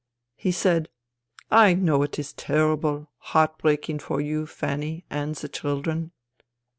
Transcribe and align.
"He 0.45 0.51
said,' 0.51 0.89
I 1.51 1.75
know 1.75 2.01
it 2.01 2.17
is 2.17 2.33
terrible, 2.33 3.11
heartbreaking 3.19 3.99
for 3.99 4.19
you, 4.19 4.47
Fanny, 4.47 5.05
and 5.11 5.35
the 5.35 5.47
children. 5.47 6.11